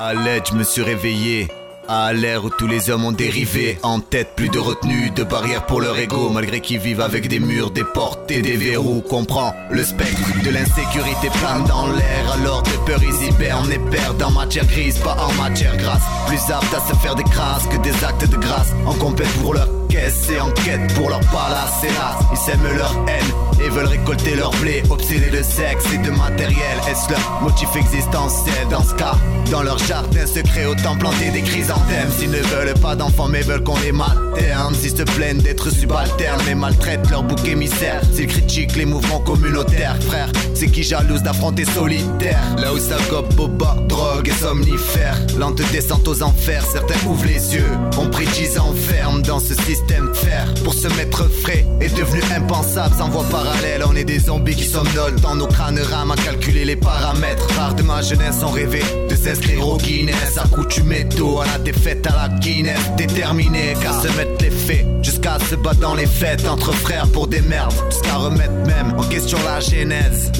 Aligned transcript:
À 0.00 0.14
l'aide, 0.14 0.44
je 0.48 0.54
me 0.54 0.62
suis 0.62 0.82
réveillé. 0.82 1.48
À 1.88 2.12
l'ère 2.12 2.44
où 2.44 2.50
tous 2.50 2.68
les 2.68 2.88
hommes 2.88 3.04
ont 3.04 3.10
dérivé, 3.10 3.80
en 3.82 3.98
tête 3.98 4.36
plus 4.36 4.48
de 4.48 4.60
retenue, 4.60 5.10
de 5.10 5.24
barrières 5.24 5.66
pour 5.66 5.80
leur 5.80 5.98
ego, 5.98 6.30
malgré 6.30 6.60
qu'ils 6.60 6.78
vivent 6.78 7.00
avec 7.00 7.26
des 7.26 7.40
murs, 7.40 7.72
des 7.72 7.82
portes 7.82 8.30
et 8.30 8.40
des 8.40 8.56
verrous. 8.56 9.00
Comprends 9.00 9.56
le 9.70 9.82
spectre 9.82 10.20
de 10.44 10.50
l'insécurité 10.50 11.30
plane 11.40 11.64
dans 11.64 11.88
l'air, 11.88 12.32
alors 12.32 12.62
de 12.62 12.70
peur 12.86 13.00
ils 13.02 13.28
hibernent 13.28 13.72
et 13.72 13.80
perdent 13.90 14.22
en 14.22 14.30
matière 14.30 14.66
grise, 14.66 14.98
pas 14.98 15.16
en 15.16 15.32
matière 15.32 15.76
grasse. 15.76 16.02
Plus 16.28 16.52
apte 16.52 16.74
à 16.74 16.80
se 16.80 16.96
faire 17.00 17.16
des 17.16 17.24
crasses 17.24 17.66
que 17.66 17.78
des 17.78 18.04
actes 18.04 18.30
de 18.30 18.36
grâce, 18.36 18.72
en 18.86 18.94
compète 18.94 19.32
pour 19.40 19.54
leur 19.54 19.77
et 20.08 20.40
en 20.40 20.50
quête 20.50 20.92
pour 20.94 21.10
leur 21.10 21.20
palace. 21.20 21.84
Ils 22.30 22.36
sèment 22.36 22.76
leur 22.76 22.94
haine 23.08 23.64
et 23.64 23.68
veulent 23.68 23.86
récolter 23.86 24.36
leur 24.36 24.50
blé, 24.56 24.82
obsédés 24.90 25.30
de 25.30 25.42
sexe 25.42 25.84
et 25.92 25.98
de 25.98 26.10
matériel. 26.10 26.78
Est-ce 26.88 27.10
leur 27.10 27.40
motif 27.42 27.68
existentiel? 27.76 28.68
Dans 28.70 28.82
ce 28.82 28.94
cas 28.94 29.16
Dans 29.50 29.62
leur 29.62 29.78
jardin 29.78 30.26
secret, 30.26 30.66
autant 30.66 30.96
planter 30.96 31.30
des 31.30 31.42
chrysanthèmes. 31.42 32.10
S'ils 32.16 32.30
ne 32.30 32.38
veulent 32.38 32.74
pas 32.80 32.96
d'enfants, 32.96 33.28
mais 33.28 33.42
veulent 33.42 33.62
qu'on 33.62 33.78
les 33.80 33.92
materne. 33.92 34.74
S'ils 34.74 34.96
se 34.96 35.02
plaignent 35.02 35.42
d'être 35.42 35.70
subalternes, 35.70 36.40
mais 36.46 36.54
maltraitent 36.54 37.10
leur 37.10 37.22
bouc 37.22 37.46
émissaire. 37.46 38.00
S'ils 38.14 38.28
critiquent 38.28 38.76
les 38.76 38.86
mouvements 38.86 39.20
communautaires, 39.20 39.96
frère, 40.02 40.30
c'est 40.54 40.68
qui 40.68 40.82
jalouse 40.82 41.22
d'affronter 41.22 41.64
solitaire? 41.64 42.40
Là 42.58 42.72
où 42.72 42.78
ça 42.78 42.96
gobe, 43.10 43.32
boba, 43.34 43.76
drogue 43.88 44.28
et 44.28 44.32
somnifère. 44.32 45.18
Lente 45.38 45.60
descente 45.72 46.06
aux 46.08 46.22
enfers, 46.22 46.64
certains 46.64 47.06
ouvrent 47.06 47.26
les 47.26 47.54
yeux. 47.54 47.70
On 47.98 48.08
prie 48.08 48.28
ans 48.58 48.72
ferme 48.74 49.22
dans 49.22 49.40
ce 49.40 49.54
système 49.54 49.97
Pour 50.64 50.74
se 50.74 50.88
mettre 50.88 51.28
frais 51.30 51.66
est 51.80 51.94
devenu 51.96 52.20
impensable 52.36 52.94
sans 52.96 53.08
voie 53.08 53.24
parallèle. 53.30 53.82
On 53.88 53.96
est 53.96 54.04
des 54.04 54.18
zombies 54.18 54.54
qui 54.54 54.64
somnolent 54.64 55.20
dans 55.20 55.34
nos 55.34 55.46
crânes 55.46 55.80
rames 55.80 56.10
à 56.10 56.16
calculer 56.16 56.64
les 56.64 56.76
paramètres. 56.76 57.46
Rares 57.56 57.74
de 57.74 57.82
ma 57.82 58.02
jeunesse 58.02 58.42
ont 58.42 58.50
rêvé 58.50 58.82
de 59.08 59.14
s'inscrire 59.14 59.66
au 59.66 59.76
Guinness. 59.76 60.38
Accoutumé 60.38 61.08
tôt 61.08 61.40
à 61.40 61.46
la 61.46 61.58
défaite 61.58 62.06
à 62.06 62.28
la 62.28 62.28
Guinness. 62.38 62.78
Déterminé 62.96 63.74
qu'à 63.82 63.92
se 63.92 64.08
mettre 64.16 64.42
les 64.42 64.50
faits. 64.50 64.86
Jusqu'à 65.02 65.38
se 65.38 65.54
battre 65.56 65.80
dans 65.80 65.94
les 65.94 66.06
fêtes 66.06 66.46
entre 66.46 66.72
frères 66.72 67.08
pour 67.08 67.26
des 67.26 67.40
merdes. 67.40 67.74
Jusqu'à 67.90 68.16
remettre 68.16 68.52
même 68.66 68.94
en 68.98 69.04
question 69.04 69.38
la 69.44 69.60
genèse. 69.60 70.30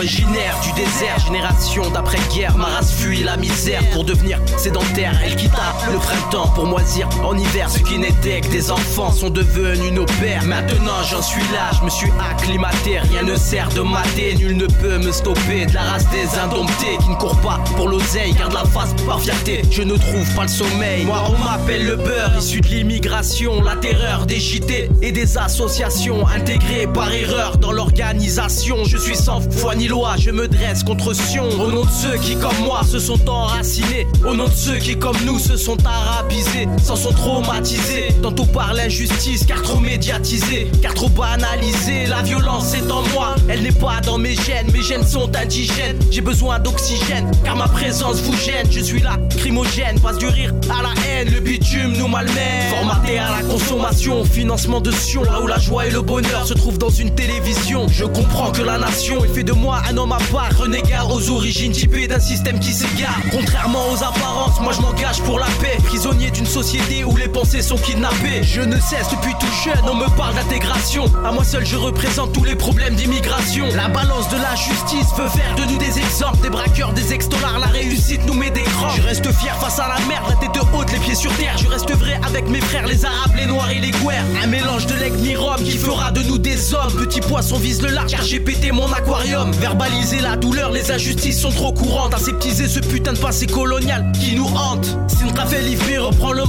Originaire 0.00 0.58
du 0.62 0.72
désert, 0.72 1.18
génération 1.18 1.90
d'après-guerre, 1.90 2.56
ma 2.56 2.64
race 2.64 2.90
fuit 2.90 3.22
la 3.22 3.36
misère 3.36 3.82
pour 3.92 4.02
devenir 4.02 4.40
sédentaire. 4.56 5.12
Elle 5.22 5.36
quitta 5.36 5.74
le 5.92 5.98
printemps 5.98 6.48
pour 6.54 6.64
moisir 6.64 7.06
en 7.22 7.36
hiver. 7.36 7.68
Ce 7.68 7.80
qui 7.80 7.98
n'était 7.98 8.40
que 8.40 8.48
des 8.48 8.70
enfants 8.70 9.12
sont 9.12 9.28
devenus 9.28 9.92
nos 9.92 10.06
pères. 10.06 10.42
Maintenant 10.46 11.02
j'en 11.10 11.20
suis 11.20 11.42
là, 11.52 11.68
je 11.78 11.84
me 11.84 11.90
suis 11.90 12.10
acclimaté. 12.30 13.00
Rien 13.10 13.24
ne 13.24 13.36
sert 13.36 13.68
de 13.74 13.82
mater, 13.82 14.36
nul 14.36 14.56
ne 14.56 14.64
peut 14.64 14.96
me 14.96 15.12
stopper. 15.12 15.66
De 15.66 15.74
la 15.74 15.82
race 15.82 16.06
des 16.08 16.38
indomptés 16.38 16.96
qui 17.02 17.10
ne 17.10 17.16
courent 17.16 17.40
pas 17.42 17.60
pour 17.76 17.90
l'oseille, 17.90 18.32
garde 18.32 18.54
la 18.54 18.64
face 18.64 18.94
par 19.06 19.20
fierté. 19.20 19.60
Je 19.70 19.82
ne 19.82 19.98
trouve 19.98 20.34
pas 20.34 20.44
le 20.44 20.48
sommeil. 20.48 21.04
Moi 21.04 21.22
on 21.28 21.44
m'appelle 21.44 21.84
le 21.84 21.96
beurre, 21.96 22.38
issu 22.38 22.62
de 22.62 22.68
l'immigration, 22.68 23.60
la 23.62 23.76
terreur 23.76 24.24
des 24.24 24.40
JT 24.40 24.88
et 25.02 25.12
des 25.12 25.36
associations 25.36 26.26
intégrées 26.26 26.86
par 26.86 27.12
erreur 27.12 27.58
dans 27.58 27.72
l'organisation. 27.72 28.84
Je 28.86 28.96
suis 28.96 29.16
sans 29.16 29.42
foi 29.42 29.74
ni 29.74 29.89
je 30.18 30.30
me 30.30 30.46
dresse 30.46 30.84
contre 30.84 31.14
Sion. 31.14 31.48
Au 31.58 31.70
nom 31.70 31.84
de 31.84 31.90
ceux 31.90 32.16
qui, 32.18 32.36
comme 32.36 32.56
moi, 32.64 32.82
se 32.84 32.98
sont 32.98 33.28
enracinés. 33.28 34.06
Au 34.24 34.34
nom 34.34 34.46
de 34.46 34.54
ceux 34.54 34.76
qui, 34.76 34.96
comme 34.96 35.16
nous, 35.26 35.38
se 35.38 35.56
sont 35.56 35.76
arabisés. 35.84 36.68
S'en 36.82 36.96
sont 36.96 37.12
traumatisés. 37.12 38.08
Tantôt 38.22 38.44
par 38.44 38.72
l'injustice, 38.72 39.44
car 39.44 39.60
trop 39.62 39.80
médiatisés. 39.80 40.70
Car 40.80 40.94
trop 40.94 41.08
banalisés. 41.08 42.06
La 42.06 42.22
violence 42.22 42.74
est 42.74 42.90
en 42.90 43.02
moi, 43.14 43.34
elle 43.48 43.62
n'est 43.62 43.72
pas 43.72 44.00
dans 44.04 44.18
mes 44.18 44.34
gènes. 44.34 44.70
Mes 44.72 44.82
gènes 44.82 45.06
sont 45.06 45.34
indigènes. 45.36 45.98
J'ai 46.10 46.20
besoin 46.20 46.60
d'oxygène, 46.60 47.30
car 47.44 47.56
ma 47.56 47.66
présence 47.66 48.20
vous 48.20 48.36
gêne. 48.36 48.66
Je 48.70 48.80
suis 48.80 49.00
là, 49.00 49.18
crimogène. 49.38 49.98
Passe 50.00 50.18
du 50.18 50.26
rire 50.26 50.54
à 50.70 50.82
la 50.82 50.90
haine. 51.08 51.30
Le 51.32 51.40
bitume 51.40 51.96
nous 51.96 52.08
malmène. 52.08 52.70
Formaté 52.70 53.18
à 53.18 53.30
la 53.30 53.42
consommation, 53.42 54.24
financement 54.24 54.80
de 54.80 54.92
Sion. 54.92 55.24
Là 55.24 55.40
où 55.42 55.46
la 55.48 55.58
joie 55.58 55.86
et 55.86 55.90
le 55.90 56.02
bonheur 56.02 56.46
se 56.46 56.54
trouvent 56.54 56.78
dans 56.78 56.90
une 56.90 57.12
télévision. 57.14 57.88
Je 57.88 58.04
comprends 58.04 58.52
que 58.52 58.62
la 58.62 58.78
nation 58.78 59.24
est 59.24 59.28
fait 59.28 59.42
de 59.42 59.52
moi 59.52 59.79
un 59.88 59.96
homme 59.96 60.12
à 60.12 60.18
part, 60.32 60.56
renégat 60.56 61.04
aux 61.06 61.30
origines 61.30 61.72
typées 61.72 62.08
d'un 62.08 62.18
système 62.18 62.58
qui 62.58 62.72
s'égare. 62.72 63.20
Contrairement 63.30 63.90
aux 63.92 64.02
apparences, 64.02 64.60
moi 64.60 64.72
je 64.72 64.80
m'engage 64.80 65.20
pour 65.22 65.38
la 65.38 65.46
paix. 65.60 65.76
Prisonnier 65.84 66.30
d'une 66.30 66.39
société 66.62 67.04
où 67.04 67.16
les 67.16 67.28
pensées 67.28 67.62
sont 67.62 67.78
kidnappées. 67.78 68.42
Je 68.42 68.60
ne 68.60 68.78
cesse 68.78 69.08
depuis 69.10 69.32
tout 69.40 69.46
jeune, 69.64 69.82
on 69.90 69.94
me 69.94 70.14
parle 70.14 70.34
d'intégration. 70.34 71.04
À 71.24 71.32
moi 71.32 71.42
seul, 71.42 71.64
je 71.64 71.76
représente 71.76 72.34
tous 72.34 72.44
les 72.44 72.54
problèmes 72.54 72.94
d'immigration. 72.96 73.66
La 73.74 73.88
balance 73.88 74.28
de 74.28 74.36
la 74.36 74.54
justice 74.56 75.08
veut 75.16 75.28
faire 75.30 75.54
de 75.56 75.72
nous 75.72 75.78
des 75.78 75.98
exemples, 75.98 76.42
des 76.42 76.50
braqueurs, 76.50 76.92
des 76.92 77.14
ex-dollars. 77.14 77.60
La 77.60 77.68
réussite 77.68 78.26
nous 78.26 78.34
met 78.34 78.50
des 78.50 78.60
crans. 78.60 78.90
Je 78.94 79.00
reste 79.00 79.32
fier 79.32 79.56
face 79.58 79.78
à 79.78 79.88
la 79.88 80.06
merde, 80.06 80.24
la 80.28 80.36
tête 80.36 80.62
haute, 80.74 80.92
les 80.92 80.98
pieds 80.98 81.14
sur 81.14 81.34
terre. 81.38 81.56
Je 81.56 81.66
reste 81.66 81.90
vrai 81.92 82.20
avec 82.26 82.46
mes 82.50 82.60
frères, 82.60 82.86
les 82.86 83.06
arabes, 83.06 83.32
les 83.38 83.46
noirs 83.46 83.70
et 83.70 83.78
les 83.78 83.92
guerres. 83.92 84.24
Un 84.44 84.46
mélange 84.46 84.84
de 84.84 84.94
ni 85.22 85.36
rhum 85.36 85.56
qui 85.56 85.78
fera 85.78 86.10
de 86.10 86.20
nous 86.20 86.36
des 86.36 86.74
hommes. 86.74 86.92
Petit 86.92 87.20
poisson 87.22 87.56
vise 87.56 87.80
le 87.80 87.88
large 87.88 88.10
car 88.10 88.22
j'ai 88.22 88.38
pété 88.38 88.70
mon 88.70 88.92
aquarium. 88.92 89.50
Verbaliser 89.52 90.20
la 90.20 90.36
douleur, 90.36 90.72
les 90.72 90.90
injustices 90.90 91.40
sont 91.40 91.52
trop 91.52 91.72
courantes. 91.72 92.12
Aseptiser 92.12 92.68
ce 92.68 92.80
putain 92.80 93.14
de 93.14 93.18
passé 93.18 93.46
colonial 93.46 94.12
qui 94.12 94.36
nous 94.36 94.48
hante. 94.48 94.98
Sintra 95.08 95.46
fait 95.46 95.62
livrer, 95.62 95.96
reprend 95.96 96.32
le 96.32 96.44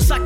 sa. 0.00 0.18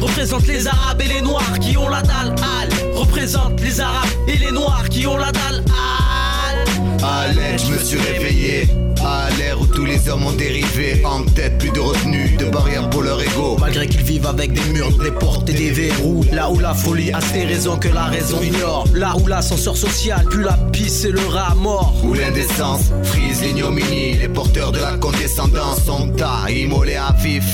Représente 0.00 0.46
les 0.46 0.66
arabes 0.66 1.00
et 1.02 1.08
les 1.08 1.20
noirs 1.20 1.58
qui 1.60 1.76
ont 1.76 1.88
la 1.88 2.02
dalle. 2.02 2.34
Al 2.60 2.68
représente 2.94 3.60
les 3.60 3.80
arabes 3.80 4.08
et 4.28 4.36
les 4.36 4.50
noirs 4.50 4.88
qui 4.88 5.06
ont 5.06 5.16
la 5.16 5.32
dalle. 5.32 5.64
Al 5.68 7.04
À 7.04 7.28
l'aide, 7.28 7.60
je 7.60 7.72
me 7.72 7.78
suis 7.78 7.98
réveillé. 7.98 8.68
À 9.04 9.28
l'ère 9.38 9.60
où 9.60 9.66
tous 9.66 9.84
les 9.84 10.08
hommes 10.08 10.24
ont 10.24 10.32
dérivé, 10.32 11.02
en 11.04 11.22
tête 11.24 11.58
plus 11.58 11.70
de 11.70 11.80
retenue, 11.80 12.36
de 12.38 12.46
barrières 12.46 12.88
pour 12.88 13.02
leur 13.02 13.20
ego. 13.20 13.56
Malgré 13.60 13.86
qu'ils 13.86 14.02
vivent 14.02 14.26
avec 14.26 14.52
des 14.52 14.72
murs, 14.72 14.96
des 14.96 15.10
portes 15.10 15.48
et 15.50 15.52
des 15.52 15.70
verrous. 15.72 16.24
Là 16.32 16.50
où 16.50 16.58
la 16.58 16.72
folie 16.72 17.12
a 17.12 17.20
ses 17.20 17.44
raisons 17.44 17.76
que 17.76 17.88
la 17.88 18.04
raison 18.04 18.40
ignore. 18.40 18.86
Là 18.94 19.14
où 19.22 19.26
l'ascenseur 19.26 19.76
social 19.76 20.24
pue 20.30 20.42
la 20.42 20.56
pisse 20.72 21.04
et 21.04 21.10
le 21.10 21.26
rat 21.26 21.54
mort. 21.54 21.94
Où 22.02 22.14
l'indécence 22.14 22.92
frise 23.02 23.42
l'ignominie, 23.42 24.14
les 24.14 24.28
porteurs 24.28 24.72
de 24.72 24.78
la 24.78 24.96
condescendance 24.96 25.84
sont 25.84 26.10
à 26.22 26.50
immolés 26.50 26.96
à 26.96 27.12
vif. 27.12 27.44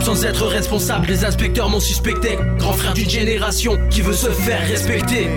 Sans 0.00 0.24
être 0.24 0.46
responsable, 0.46 1.06
les 1.06 1.24
inspecteurs 1.24 1.68
m'ont 1.68 1.80
suspecté. 1.80 2.38
Grand 2.58 2.72
frère 2.72 2.94
d'une 2.94 3.10
génération 3.10 3.78
qui 3.90 4.02
veut 4.02 4.12
se 4.12 4.30
faire 4.30 4.66
respecter. 4.66 5.28